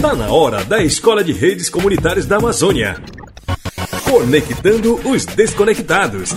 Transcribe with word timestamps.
Tá 0.00 0.14
na 0.14 0.32
hora 0.32 0.64
da 0.64 0.82
Escola 0.82 1.22
de 1.22 1.30
Redes 1.30 1.68
Comunitárias 1.68 2.24
da 2.24 2.38
Amazônia. 2.38 2.96
Conectando 4.02 4.94
os 5.06 5.26
desconectados. 5.26 6.30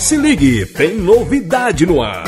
Se 0.00 0.16
ligue, 0.16 0.64
tem 0.66 0.96
novidade 0.96 1.84
no 1.84 2.00
ar. 2.00 2.22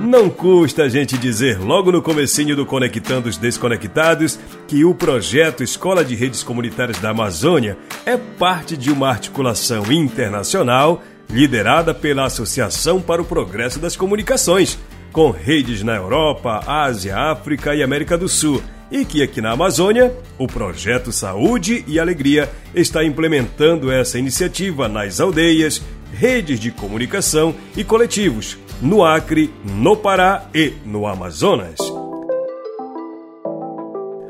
Não 0.00 0.28
custa 0.28 0.82
a 0.84 0.88
gente 0.88 1.16
dizer 1.16 1.60
logo 1.60 1.92
no 1.92 2.02
comecinho 2.02 2.56
do 2.56 2.66
Conectando 2.66 3.28
os 3.28 3.36
Desconectados 3.36 4.38
que 4.66 4.84
o 4.84 4.94
projeto 4.94 5.62
Escola 5.62 6.04
de 6.04 6.16
Redes 6.16 6.42
Comunitárias 6.42 6.98
da 6.98 7.10
Amazônia 7.10 7.78
é 8.04 8.16
parte 8.16 8.76
de 8.76 8.90
uma 8.90 9.08
articulação 9.08 9.90
internacional 9.92 11.02
liderada 11.34 11.92
pela 11.92 12.26
Associação 12.26 13.02
para 13.02 13.20
o 13.20 13.24
Progresso 13.24 13.80
das 13.80 13.96
Comunicações, 13.96 14.78
com 15.10 15.32
redes 15.32 15.82
na 15.82 15.96
Europa, 15.96 16.62
Ásia, 16.64 17.18
África 17.18 17.74
e 17.74 17.82
América 17.82 18.16
do 18.16 18.28
Sul, 18.28 18.62
e 18.88 19.04
que 19.04 19.20
aqui 19.20 19.40
na 19.40 19.50
Amazônia, 19.50 20.14
o 20.38 20.46
projeto 20.46 21.10
Saúde 21.10 21.84
e 21.88 21.98
Alegria 21.98 22.48
está 22.72 23.02
implementando 23.02 23.90
essa 23.90 24.16
iniciativa 24.16 24.88
nas 24.88 25.18
aldeias, 25.18 25.82
redes 26.12 26.60
de 26.60 26.70
comunicação 26.70 27.52
e 27.76 27.82
coletivos, 27.82 28.56
no 28.80 29.04
Acre, 29.04 29.52
no 29.64 29.96
Pará 29.96 30.48
e 30.54 30.74
no 30.84 31.04
Amazonas. 31.04 31.78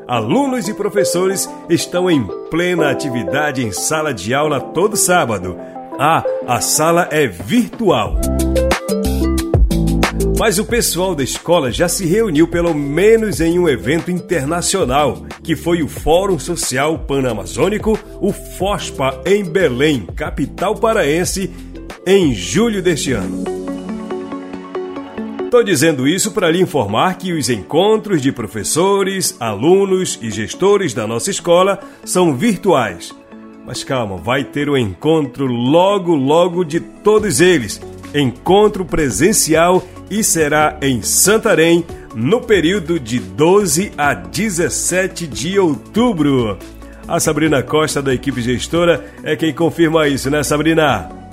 Alunos 0.07 0.67
e 0.67 0.73
professores 0.73 1.47
estão 1.69 2.09
em 2.09 2.25
plena 2.49 2.89
atividade 2.89 3.63
em 3.63 3.71
sala 3.71 4.11
de 4.11 4.33
aula 4.33 4.59
todo 4.59 4.95
sábado. 4.95 5.55
Ah, 5.97 6.25
a 6.45 6.59
sala 6.59 7.07
é 7.09 7.25
virtual. 7.25 8.19
Mas 10.37 10.59
o 10.59 10.65
pessoal 10.65 11.15
da 11.15 11.23
escola 11.23 11.71
já 11.71 11.87
se 11.87 12.05
reuniu 12.05 12.49
pelo 12.49 12.73
menos 12.73 13.39
em 13.39 13.57
um 13.57 13.69
evento 13.69 14.11
internacional, 14.11 15.25
que 15.41 15.55
foi 15.55 15.81
o 15.81 15.87
Fórum 15.87 16.37
Social 16.37 16.99
Panamazônico, 16.99 17.97
o 18.19 18.33
FOSPA, 18.33 19.21
em 19.25 19.45
Belém, 19.45 20.05
capital 20.15 20.75
paraense, 20.75 21.49
em 22.05 22.35
julho 22.35 22.81
deste 22.81 23.13
ano. 23.13 23.45
Estou 25.45 25.63
dizendo 25.63 26.05
isso 26.05 26.31
para 26.31 26.51
lhe 26.51 26.61
informar 26.61 27.17
que 27.17 27.31
os 27.31 27.49
encontros 27.49 28.21
de 28.21 28.33
professores, 28.33 29.37
alunos 29.39 30.19
e 30.21 30.29
gestores 30.29 30.93
da 30.93 31.07
nossa 31.07 31.31
escola 31.31 31.79
são 32.03 32.35
virtuais. 32.35 33.15
Mas 33.65 33.83
calma, 33.83 34.17
vai 34.17 34.43
ter 34.43 34.69
o 34.69 34.73
um 34.73 34.77
encontro 34.77 35.47
logo, 35.47 36.13
logo 36.15 36.63
de 36.63 36.79
todos 36.79 37.41
eles. 37.41 37.81
Encontro 38.13 38.85
presencial 38.85 39.83
e 40.09 40.23
será 40.23 40.77
em 40.81 41.01
Santarém 41.01 41.83
no 42.13 42.39
período 42.39 42.99
de 42.99 43.19
12 43.19 43.91
a 43.97 44.13
17 44.13 45.25
de 45.27 45.59
outubro. 45.59 46.57
A 47.07 47.19
Sabrina 47.19 47.61
Costa, 47.61 48.01
da 48.01 48.13
equipe 48.13 48.41
gestora, 48.41 49.05
é 49.23 49.35
quem 49.35 49.53
confirma 49.53 50.07
isso, 50.07 50.29
né, 50.29 50.43
Sabrina? 50.43 51.24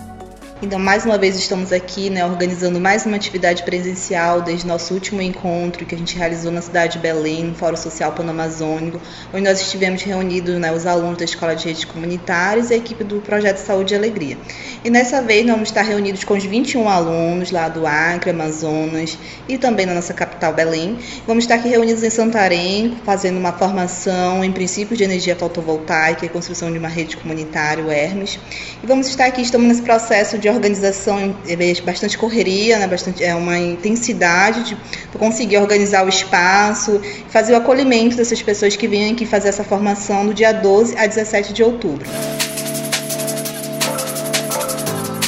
Então, 0.65 0.79
mais 0.79 1.05
uma 1.05 1.19
vez 1.19 1.37
estamos 1.37 1.73
aqui, 1.73 2.09
né, 2.09 2.25
organizando 2.25 2.79
mais 2.81 3.05
uma 3.05 3.17
atividade 3.17 3.65
presencial 3.65 4.41
desde 4.41 4.65
nosso 4.65 4.95
último 4.95 5.21
encontro 5.21 5.85
que 5.85 5.93
a 5.93 5.99
gente 5.99 6.17
realizou 6.17 6.53
na 6.53 6.63
cidade 6.63 6.93
de 6.93 6.99
Belém, 7.01 7.47
no 7.47 7.55
Fórum 7.57 7.77
Social 7.77 8.13
Panamazônico, 8.13 9.01
onde 9.35 9.43
nós 9.43 9.61
estivemos 9.61 10.03
reunidos, 10.03 10.55
né, 10.61 10.73
os 10.73 10.87
alunos 10.87 11.19
da 11.19 11.25
Escola 11.25 11.57
de 11.57 11.65
Redes 11.65 11.85
Comunitárias 11.85 12.71
e 12.71 12.75
a 12.75 12.77
equipe 12.77 13.03
do 13.03 13.17
Projeto 13.17 13.57
Saúde 13.57 13.93
e 13.93 13.97
Alegria. 13.97 14.39
E 14.85 14.89
nessa 14.89 15.21
vez 15.21 15.45
nós 15.45 15.55
vamos 15.55 15.69
estar 15.69 15.83
reunidos 15.83 16.23
com 16.23 16.35
os 16.35 16.45
21 16.45 16.89
alunos 16.89 17.51
lá 17.51 17.69
do 17.69 17.85
Acre, 17.85 18.31
Amazonas 18.31 19.19
e 19.49 19.59
também 19.59 19.85
na 19.85 19.95
nossa 19.95 20.15
capital 20.15 20.53
Belém. 20.53 20.97
Vamos 21.27 21.43
estar 21.43 21.57
aqui 21.57 21.69
reunidos 21.69 22.05
em 22.05 22.11
Santarém, 22.11 22.97
fazendo 23.05 23.37
uma 23.37 23.53
formação 23.53 24.45
em 24.45 24.53
princípios 24.53 24.97
de 24.97 25.03
energia 25.03 25.35
fotovoltaica 25.35 26.25
e 26.25 26.29
construção 26.29 26.71
de 26.71 26.79
uma 26.79 26.89
rede 26.89 27.17
comunitária, 27.17 27.85
o 27.85 27.91
Hermes. 27.91 28.39
E 28.81 28.87
vamos 28.87 29.09
estar 29.09 29.27
aqui, 29.27 29.43
estamos 29.43 29.67
nesse 29.67 29.83
processo 29.83 30.39
de 30.39 30.52
organização 30.53 31.37
é 31.47 31.81
bastante 31.83 32.17
correria, 32.17 32.79
né, 32.79 32.87
bastante, 32.87 33.23
é 33.23 33.35
uma 33.35 33.59
intensidade 33.59 34.65
de 34.65 34.77
conseguir 35.19 35.59
organizar 35.59 36.05
o 36.05 36.09
espaço, 36.09 37.01
fazer 37.29 37.53
o 37.53 37.57
acolhimento 37.57 38.17
dessas 38.17 38.41
pessoas 38.43 38.77
que 38.77 38.87
vêm 38.89 39.13
aqui 39.13 39.27
fazer 39.27 39.49
essa 39.49 39.65
formação 39.65 40.27
do 40.27 40.35
dia 40.35 40.53
12 40.53 40.97
a 40.97 41.07
17 41.07 41.53
de 41.53 41.63
outubro. 41.63 42.09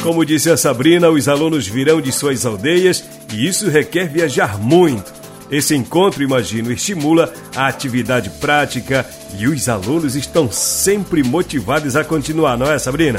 Como 0.03 0.25
disse 0.25 0.51
a 0.51 0.57
Sabrina, 0.57 1.09
os 1.09 1.29
alunos 1.29 1.67
virão 1.67 1.99
de 2.01 2.13
suas 2.13 2.45
aldeias 2.45 3.03
e 3.33 3.49
isso 3.49 3.71
requer 3.71 4.07
viajar 4.07 4.59
muito. 4.61 5.15
Esse 5.51 5.75
encontro, 5.75 6.23
imagino, 6.23 6.71
estimula 6.71 7.33
a 7.55 7.67
atividade 7.67 8.29
prática 8.29 9.07
e 9.39 9.47
os 9.47 9.69
alunos 9.69 10.15
estão 10.15 10.51
sempre 10.51 11.23
motivados 11.23 11.97
a 11.97 12.05
continuar, 12.05 12.59
não 12.59 12.71
é, 12.71 12.79
Sabrina? 12.79 13.19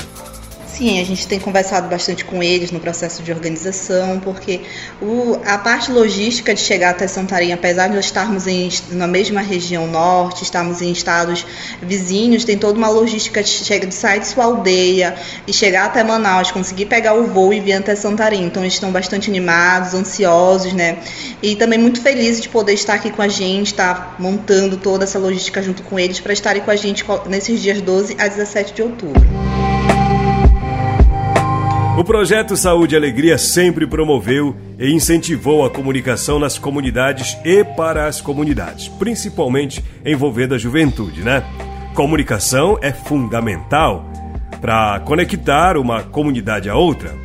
Sim, 0.75 0.99
a 0.99 1.05
gente 1.05 1.25
tem 1.25 1.39
conversado 1.39 1.87
bastante 1.87 2.25
com 2.25 2.43
eles 2.43 2.69
no 2.69 2.81
processo 2.81 3.23
de 3.23 3.31
organização, 3.31 4.19
porque 4.19 4.59
o, 5.01 5.39
a 5.45 5.57
parte 5.57 5.89
logística 5.89 6.53
de 6.53 6.59
chegar 6.59 6.89
até 6.89 7.07
Santarém, 7.07 7.53
apesar 7.53 7.87
de 7.87 7.95
nós 7.95 8.03
estarmos 8.03 8.45
em, 8.45 8.67
na 8.91 9.07
mesma 9.07 9.39
região 9.39 9.87
norte, 9.87 10.43
estarmos 10.43 10.81
em 10.81 10.91
estados 10.91 11.45
vizinhos, 11.81 12.43
tem 12.43 12.57
toda 12.57 12.77
uma 12.77 12.89
logística 12.89 13.41
de, 13.41 13.47
chega, 13.47 13.87
de 13.87 13.95
sair 13.95 14.19
de 14.19 14.27
sua 14.27 14.43
aldeia 14.43 15.15
e 15.47 15.53
chegar 15.53 15.85
até 15.85 16.03
Manaus, 16.03 16.51
conseguir 16.51 16.87
pegar 16.87 17.13
o 17.13 17.25
voo 17.25 17.53
e 17.53 17.61
vir 17.61 17.71
até 17.71 17.95
Santarém. 17.95 18.43
Então 18.43 18.61
eles 18.61 18.73
estão 18.73 18.91
bastante 18.91 19.29
animados, 19.29 19.93
ansiosos, 19.93 20.73
né? 20.73 20.97
E 21.41 21.55
também 21.55 21.79
muito 21.79 22.01
felizes 22.01 22.41
de 22.41 22.49
poder 22.49 22.73
estar 22.73 22.95
aqui 22.95 23.11
com 23.11 23.21
a 23.21 23.29
gente, 23.29 23.67
estar 23.67 24.17
montando 24.19 24.75
toda 24.75 25.05
essa 25.05 25.19
logística 25.19 25.61
junto 25.61 25.83
com 25.83 25.97
eles 25.97 26.19
para 26.19 26.33
estarem 26.33 26.61
com 26.61 26.71
a 26.71 26.75
gente 26.75 27.05
nesses 27.27 27.61
dias 27.61 27.79
12 27.79 28.17
a 28.19 28.27
17 28.27 28.73
de 28.73 28.81
outubro. 28.81 29.74
O 31.97 32.03
projeto 32.03 32.57
Saúde 32.57 32.93
e 32.93 32.97
Alegria 32.97 33.37
sempre 33.37 33.87
promoveu 33.87 34.53
e 34.77 34.91
incentivou 34.91 35.63
a 35.63 35.69
comunicação 35.69 36.37
nas 36.37 36.59
comunidades 36.59 37.37
e 37.45 37.63
para 37.63 38.05
as 38.05 38.19
comunidades, 38.19 38.89
principalmente 38.89 39.81
envolvendo 40.05 40.53
a 40.53 40.57
juventude, 40.57 41.21
né? 41.23 41.41
Comunicação 41.93 42.77
é 42.81 42.91
fundamental 42.91 44.05
para 44.59 44.99
conectar 44.99 45.77
uma 45.77 46.03
comunidade 46.03 46.69
a 46.69 46.75
outra. 46.75 47.15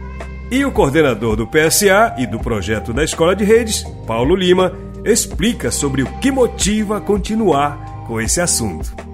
E 0.53 0.65
o 0.65 0.71
coordenador 0.71 1.35
do 1.35 1.49
PSA 1.49 2.15
e 2.17 2.25
do 2.25 2.39
projeto 2.39 2.93
da 2.93 3.03
Escola 3.03 3.35
de 3.35 3.43
Redes, 3.43 3.83
Paulo 4.07 4.37
Lima, 4.37 4.73
explica 5.05 5.73
sobre 5.73 6.03
o 6.03 6.07
que 6.21 6.31
motiva 6.31 7.01
continuar 7.01 8.05
com 8.07 8.21
esse 8.21 8.41
assunto. 8.41 9.10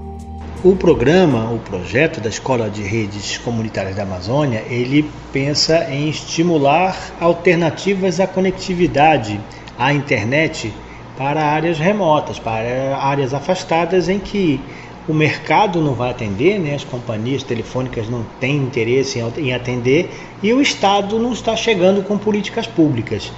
O 0.64 0.74
programa, 0.74 1.52
o 1.52 1.58
projeto 1.58 2.18
da 2.18 2.30
Escola 2.30 2.70
de 2.70 2.82
Redes 2.82 3.36
Comunitárias 3.36 3.94
da 3.94 4.04
Amazônia, 4.04 4.64
ele 4.70 5.08
pensa 5.30 5.86
em 5.90 6.08
estimular 6.08 6.96
alternativas 7.20 8.18
à 8.20 8.26
conectividade 8.26 9.38
à 9.78 9.92
internet 9.92 10.72
para 11.16 11.44
áreas 11.44 11.78
remotas, 11.78 12.38
para 12.38 12.96
áreas 12.96 13.34
afastadas 13.34 14.08
em 14.08 14.18
que 14.18 14.58
o 15.06 15.12
mercado 15.12 15.80
não 15.80 15.92
vai 15.92 16.10
atender, 16.10 16.58
né? 16.58 16.74
as 16.74 16.84
companhias 16.84 17.42
telefônicas 17.42 18.08
não 18.08 18.24
têm 18.40 18.56
interesse 18.56 19.22
em 19.36 19.52
atender 19.52 20.10
e 20.42 20.54
o 20.54 20.60
Estado 20.60 21.18
não 21.18 21.34
está 21.34 21.54
chegando 21.54 22.02
com 22.02 22.16
políticas 22.16 22.66
públicas. 22.66 23.30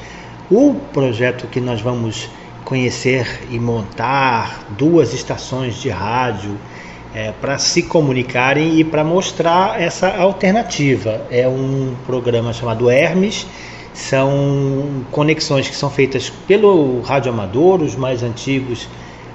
O 0.49 0.75
projeto 0.93 1.49
que 1.49 1.61
nós 1.61 1.81
vamos 1.81 2.31
conhecer 2.65 3.41
e 3.51 3.59
montar, 3.59 4.67
duas 4.79 5.13
estações 5.13 5.81
de 5.81 5.91
rádio, 5.91 6.57
é, 7.15 7.33
para 7.41 7.59
se 7.59 7.83
comunicarem 7.83 8.79
e 8.79 8.85
para 8.85 9.03
mostrar 9.03 9.81
essa 9.81 10.09
alternativa. 10.17 11.23
É 11.31 11.49
um 11.49 11.95
programa 12.07 12.53
chamado 12.53 12.91
Hermes, 12.91 13.47
são 13.93 15.05
conexões 15.11 15.69
que 15.69 15.75
são 15.75 15.91
feitas 15.91 16.31
pelo 16.47 17.01
rádio 17.01 17.33
amador, 17.33 17.83
os 17.83 17.97
mais 17.97 18.23
antigos 18.23 18.89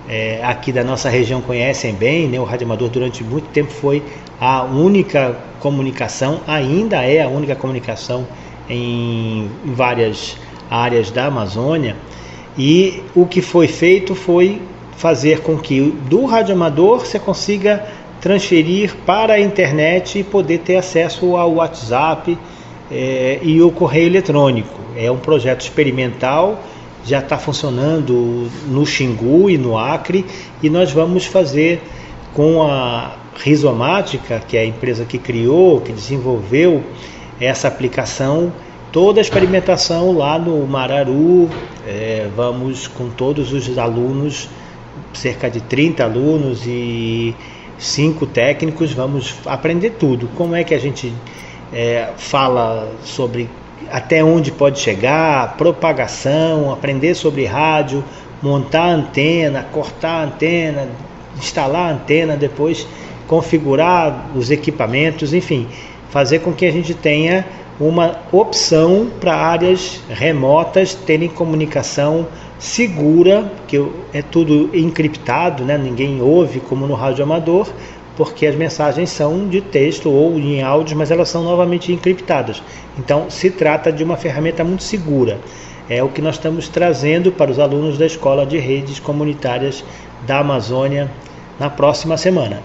é, 0.07 0.42
aqui 0.44 0.71
da 0.71 0.83
nossa 0.83 1.09
região 1.09 1.42
conhecem 1.42 1.94
bem, 1.94 2.27
né? 2.27 2.39
o 2.39 2.44
rádio 2.44 2.65
amador 2.65 2.89
durante 2.89 3.24
muito 3.24 3.48
tempo 3.50 3.71
foi 3.71 4.03
a 4.39 4.63
única 4.63 5.38
comunicação, 5.59 6.42
ainda 6.45 7.01
é 7.03 7.21
a 7.21 7.27
única 7.27 7.56
comunicação 7.56 8.27
em, 8.69 9.50
em 9.65 9.74
várias 9.74 10.38
áreas 10.69 11.12
da 11.12 11.27
Amazônia. 11.27 11.95
E 12.57 13.01
o 13.15 13.25
que 13.25 13.42
foi 13.42 13.68
feito 13.68 14.13
foi 14.13 14.62
fazer 14.98 15.42
com 15.42 15.57
que 15.57 15.81
do 16.10 16.25
rádio 16.25 16.54
amador 16.56 17.06
você 17.06 17.19
consiga 17.19 17.86
transferir 18.22 18.95
para 19.06 19.34
a 19.34 19.40
internet 19.40 20.19
e 20.19 20.24
poder 20.24 20.60
ter 20.60 20.78
acesso 20.78 21.36
ao 21.36 21.56
WhatsApp 21.56 22.38
é, 22.90 23.40
e 23.42 23.62
o 23.62 23.72
correio 23.72 24.07
eletrônico. 24.07 24.80
É 24.95 25.12
um 25.12 25.18
projeto 25.18 25.62
experimental, 25.62 26.62
já 27.06 27.19
está 27.19 27.38
funcionando 27.38 28.50
no 28.68 28.86
Xingu 28.86 29.50
e 29.50 29.57
no 29.57 29.78
Acre 29.78 30.25
e 30.62 30.69
nós 30.69 30.92
vamos 30.92 31.25
fazer 31.25 31.81
com 32.34 32.63
a 32.63 33.16
Rizomática, 33.36 34.42
que 34.48 34.56
é 34.56 34.62
a 34.62 34.66
empresa 34.66 35.06
que 35.06 35.18
criou, 35.18 35.81
que 35.81 35.92
desenvolveu 35.92 36.84
essa 37.42 37.68
aplicação, 37.68 38.54
toda 38.92 39.19
a 39.19 39.22
experimentação 39.22 40.16
lá 40.16 40.38
no 40.38 40.66
Mararu. 40.68 41.50
É, 41.86 42.30
vamos 42.36 42.88
com 42.88 43.10
todos 43.10 43.51
os 43.51 43.78
alunos, 43.78 44.48
cerca 45.13 45.50
de 45.50 45.62
30 45.62 46.04
alunos 46.04 46.66
e 46.66 47.36
cinco 47.78 48.25
técnicos, 48.25 48.94
vamos 48.94 49.36
aprender 49.45 49.92
tudo. 49.92 50.30
Como 50.36 50.56
é 50.56 50.63
que 50.63 50.74
a 50.74 50.80
gente 50.80 51.13
é, 51.72 52.10
fala 52.18 52.92
sobre 53.04 53.50
até 53.92 54.24
onde 54.24 54.51
pode 54.51 54.80
chegar, 54.80 55.57
propagação, 55.57 56.72
aprender 56.72 57.16
sobre 57.16 57.45
rádio, 57.45 58.04
montar 58.42 58.88
antena, 58.90 59.68
cortar 59.72 60.25
antena, 60.25 60.88
instalar 61.38 61.94
antena, 61.94 62.36
depois 62.36 62.88
configurar 63.28 64.30
os 64.36 64.51
equipamentos, 64.51 65.34
enfim, 65.34 65.68
fazer 66.10 66.39
com 66.39 66.54
que 66.54 66.66
a 66.66 66.72
gente 66.72 66.94
tenha 66.94 67.46
uma 67.80 68.19
opção 68.31 69.10
para 69.19 69.36
áreas 69.36 70.00
remotas 70.10 70.94
terem 70.94 71.28
comunicação 71.28 72.28
segura, 72.63 73.51
que 73.68 73.77
é 74.13 74.21
tudo 74.21 74.69
encriptado, 74.74 75.65
né? 75.65 75.77
ninguém 75.77 76.21
ouve 76.21 76.62
como 76.62 76.88
no 76.88 76.94
rádio 76.94 77.21
amador, 77.21 77.68
porque 78.15 78.48
as 78.48 78.56
mensagens 78.56 79.10
são 79.10 79.50
de 79.50 79.60
texto 79.60 80.10
ou 80.10 80.39
em 80.39 80.63
áudio, 80.63 80.98
mas 80.98 81.12
elas 81.12 81.27
são 81.27 81.44
novamente 81.44 81.92
encriptadas. 81.92 82.63
Então, 82.98 83.30
se 83.30 83.51
trata 83.51 83.92
de 83.92 84.01
uma 84.01 84.15
ferramenta 84.15 84.63
muito 84.63 84.81
segura. 84.81 85.39
É 85.89 86.01
o 86.01 86.07
que 86.07 86.21
nós 86.21 86.36
estamos 86.36 86.69
trazendo 86.69 87.33
para 87.33 87.51
os 87.51 87.60
alunos 87.60 87.98
da 87.98 88.06
Escola 88.06 88.45
de 88.45 88.57
Redes 88.57 88.98
Comunitárias 88.98 89.83
da 90.25 90.39
Amazônia 90.39 91.12
na 91.60 91.69
próxima 91.69 92.15
semana. 92.15 92.63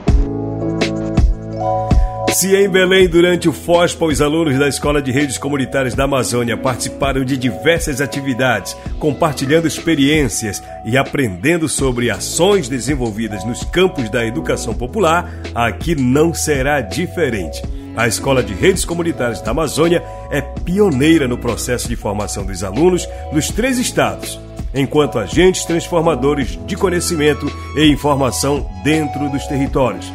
Se 2.33 2.55
em 2.55 2.69
Belém, 2.69 3.09
durante 3.09 3.49
o 3.49 3.53
FOSPA, 3.53 4.05
os 4.05 4.21
alunos 4.21 4.59
da 4.59 4.69
Escola 4.69 5.01
de 5.01 5.11
Redes 5.11 5.39
Comunitárias 5.39 5.95
da 5.95 6.05
Amazônia 6.05 6.57
participaram 6.57 7.25
de 7.25 7.37
diversas 7.37 8.01
atividades, 8.01 8.77
compartilhando 8.99 9.67
experiências 9.67 10.63
e 10.85 10.97
aprendendo 10.97 11.69
sobre 11.69 12.11
ações 12.11 12.69
desenvolvidas 12.69 13.45
nos 13.45 13.65
campos 13.65 14.11
da 14.11 14.25
educação 14.25 14.75
popular, 14.75 15.33
aqui 15.55 15.95
não 15.95 16.35
será 16.35 16.81
diferente. 16.81 17.63
A 17.97 18.07
Escola 18.07 18.43
de 18.43 18.53
Redes 18.53 18.85
Comunitárias 18.85 19.41
da 19.41 19.51
Amazônia 19.51 20.05
é 20.31 20.41
pioneira 20.41 21.27
no 21.27 21.39
processo 21.39 21.89
de 21.89 21.97
formação 21.97 22.45
dos 22.45 22.63
alunos 22.63 23.09
nos 23.33 23.49
três 23.49 23.79
estados, 23.79 24.39
enquanto 24.75 25.19
agentes 25.19 25.65
transformadores 25.65 26.59
de 26.67 26.77
conhecimento 26.77 27.51
e 27.75 27.91
informação 27.91 28.71
dentro 28.85 29.29
dos 29.31 29.47
territórios. 29.47 30.13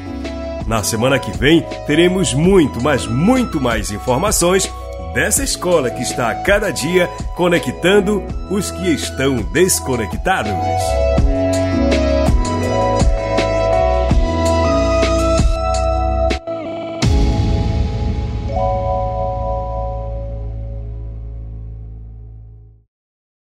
Na 0.74 0.82
semana 0.82 1.20
que 1.20 1.30
vem 1.38 1.62
teremos 1.86 2.34
muito, 2.34 2.82
mas 2.82 3.06
muito 3.06 3.62
mais 3.62 3.92
informações 3.92 4.68
dessa 5.14 5.44
escola 5.44 5.92
que 5.92 6.02
está 6.02 6.32
a 6.32 6.36
cada 6.42 6.72
dia 6.72 7.08
conectando 7.36 8.24
os 8.50 8.72
que 8.72 8.92
estão 8.92 9.36
desconectados. 9.36 10.52